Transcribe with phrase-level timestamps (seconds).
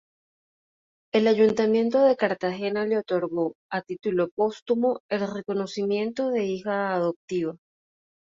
[1.13, 7.53] El Ayuntamiento de Cartagena le otorgó, a título póstumo, el reconocimiento de Hija Adoptiva.